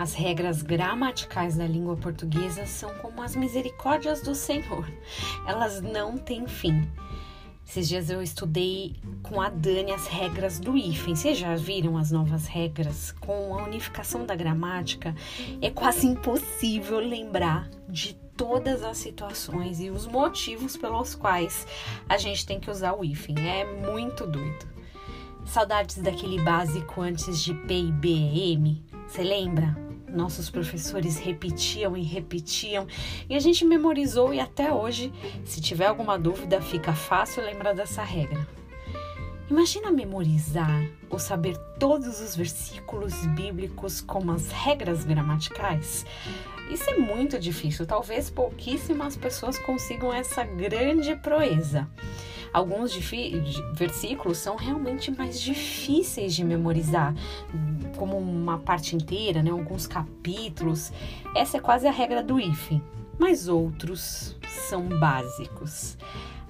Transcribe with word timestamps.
As 0.00 0.14
regras 0.14 0.62
gramaticais 0.62 1.58
da 1.58 1.66
língua 1.66 1.94
portuguesa 1.94 2.64
são 2.64 2.88
como 3.00 3.20
as 3.20 3.36
misericórdias 3.36 4.22
do 4.22 4.34
Senhor. 4.34 4.90
Elas 5.46 5.82
não 5.82 6.16
têm 6.16 6.48
fim. 6.48 6.90
Esses 7.68 7.86
dias 7.86 8.08
eu 8.08 8.22
estudei 8.22 8.96
com 9.22 9.42
a 9.42 9.50
Dani 9.50 9.92
as 9.92 10.06
regras 10.06 10.58
do 10.58 10.74
hífen. 10.74 11.14
Vocês 11.14 11.36
já 11.36 11.54
viram 11.54 11.98
as 11.98 12.10
novas 12.10 12.46
regras? 12.46 13.12
Com 13.20 13.54
a 13.58 13.64
unificação 13.64 14.24
da 14.24 14.34
gramática, 14.34 15.14
é 15.60 15.68
quase 15.68 16.06
impossível 16.06 16.98
lembrar 16.98 17.68
de 17.86 18.14
todas 18.34 18.82
as 18.82 18.96
situações 18.96 19.80
e 19.80 19.90
os 19.90 20.06
motivos 20.06 20.78
pelos 20.78 21.14
quais 21.14 21.66
a 22.08 22.16
gente 22.16 22.46
tem 22.46 22.58
que 22.58 22.70
usar 22.70 22.94
o 22.94 23.04
hífen. 23.04 23.36
É 23.46 23.66
muito 23.66 24.26
doido. 24.26 24.66
Saudades 25.44 25.98
daquele 25.98 26.40
básico 26.40 27.02
antes 27.02 27.38
de 27.38 27.52
P 27.52 27.74
e 27.74 27.92
B 27.92 28.08
e 28.08 28.52
M? 28.54 28.82
Você 29.06 29.22
lembra? 29.22 29.89
Nossos 30.12 30.50
professores 30.50 31.18
repetiam 31.18 31.96
e 31.96 32.02
repetiam 32.02 32.86
e 33.28 33.34
a 33.34 33.40
gente 33.40 33.64
memorizou 33.64 34.34
e 34.34 34.40
até 34.40 34.72
hoje, 34.72 35.12
se 35.44 35.60
tiver 35.60 35.86
alguma 35.86 36.18
dúvida, 36.18 36.60
fica 36.60 36.92
fácil 36.92 37.44
lembrar 37.44 37.74
dessa 37.74 38.02
regra. 38.02 38.46
Imagina 39.50 39.90
memorizar 39.90 40.88
ou 41.08 41.18
saber 41.18 41.56
todos 41.78 42.20
os 42.20 42.36
versículos 42.36 43.26
bíblicos 43.34 44.00
com 44.00 44.30
as 44.30 44.48
regras 44.52 45.04
gramaticais. 45.04 46.06
Isso 46.70 46.88
é 46.88 46.96
muito 46.96 47.36
difícil, 47.36 47.84
talvez 47.84 48.30
pouquíssimas 48.30 49.16
pessoas 49.16 49.58
consigam 49.58 50.14
essa 50.14 50.44
grande 50.44 51.16
proeza. 51.16 51.88
Alguns 52.52 52.92
versículos 53.74 54.38
são 54.38 54.56
realmente 54.56 55.10
mais 55.10 55.40
difíceis 55.40 56.34
de 56.34 56.44
memorizar, 56.44 57.14
como 57.96 58.16
uma 58.18 58.58
parte 58.58 58.96
inteira, 58.96 59.42
né? 59.42 59.50
alguns 59.50 59.86
capítulos. 59.86 60.92
Essa 61.36 61.58
é 61.58 61.60
quase 61.60 61.86
a 61.86 61.92
regra 61.92 62.22
do 62.22 62.40
IFE, 62.40 62.82
mas 63.18 63.46
outros 63.46 64.36
são 64.68 64.88
básicos, 64.88 65.96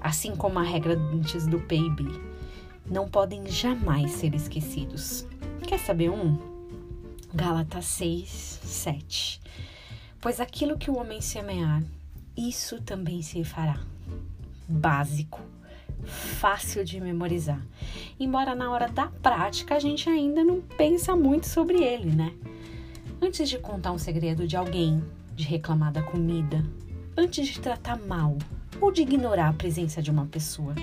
assim 0.01 0.35
como 0.35 0.59
a 0.59 0.63
regra 0.63 0.99
antes 1.13 1.47
do 1.47 1.61
PIB. 1.61 2.19
Não 2.87 3.07
podem 3.07 3.47
jamais 3.47 4.13
ser 4.13 4.35
esquecidos. 4.35 5.27
Quer 5.67 5.79
saber 5.79 6.11
um? 6.11 6.39
Gálatas 7.33 7.85
6, 7.85 8.61
7. 8.65 9.41
Pois 10.19 10.41
aquilo 10.41 10.79
que 10.79 10.91
o 10.91 10.97
homem 10.97 11.21
semear, 11.21 11.83
isso 12.37 12.81
também 12.81 13.21
se 13.23 13.45
fará. 13.45 13.79
Básico 14.67 15.41
fácil 16.05 16.85
de 16.85 17.01
memorizar. 17.01 17.61
Embora 18.19 18.55
na 18.55 18.71
hora 18.71 18.89
da 18.89 19.07
prática 19.07 19.77
a 19.77 19.79
gente 19.79 20.09
ainda 20.09 20.43
não 20.45 20.61
pensa 20.61 21.15
muito 21.15 21.47
sobre 21.47 21.83
ele, 21.83 22.11
né? 22.11 22.33
Antes 23.21 23.49
de 23.49 23.59
contar 23.59 23.93
um 23.93 23.99
segredo 23.99 24.47
de 24.47 24.57
alguém, 24.57 25.03
de 25.35 25.45
reclamar 25.45 25.93
da 25.93 26.03
comida, 26.03 26.65
antes 27.17 27.49
de 27.49 27.61
tratar 27.61 27.99
mal 27.99 28.37
ou 28.81 28.91
de 28.91 29.03
ignorar 29.03 29.49
a 29.49 29.53
presença 29.53 30.01
de 30.01 30.11
uma 30.11 30.27
pessoa, 30.27 30.75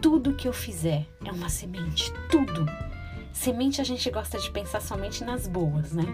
tudo 0.00 0.34
que 0.34 0.46
eu 0.46 0.52
fizer 0.52 1.06
é 1.24 1.32
uma 1.32 1.48
semente, 1.48 2.12
tudo. 2.30 2.66
Semente 3.32 3.80
a 3.80 3.84
gente 3.84 4.10
gosta 4.10 4.38
de 4.38 4.50
pensar 4.50 4.82
somente 4.82 5.24
nas 5.24 5.48
boas, 5.48 5.92
né? 5.92 6.04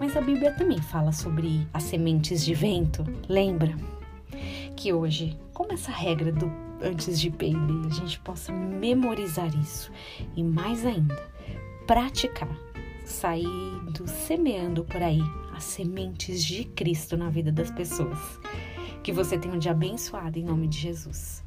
Mas 0.00 0.16
a 0.16 0.20
Bíblia 0.20 0.52
também 0.52 0.80
fala 0.80 1.12
sobre 1.12 1.66
as 1.72 1.84
sementes 1.84 2.44
de 2.44 2.54
vento, 2.54 3.04
lembra? 3.28 3.74
Que 4.78 4.92
hoje, 4.92 5.36
como 5.52 5.72
essa 5.72 5.90
regra 5.90 6.30
do 6.30 6.48
antes 6.80 7.18
de 7.20 7.32
PIB, 7.32 7.88
a 7.88 7.94
gente 7.94 8.20
possa 8.20 8.52
memorizar 8.52 9.52
isso 9.60 9.90
e 10.36 10.44
mais 10.44 10.86
ainda, 10.86 11.20
praticar, 11.84 12.56
saindo 13.04 14.06
semeando 14.06 14.84
por 14.84 15.02
aí 15.02 15.20
as 15.52 15.64
sementes 15.64 16.44
de 16.44 16.64
Cristo 16.64 17.16
na 17.16 17.28
vida 17.28 17.50
das 17.50 17.72
pessoas. 17.72 18.20
Que 19.02 19.10
você 19.10 19.36
tenha 19.36 19.52
um 19.52 19.58
dia 19.58 19.72
abençoado 19.72 20.38
em 20.38 20.44
nome 20.44 20.68
de 20.68 20.78
Jesus. 20.78 21.42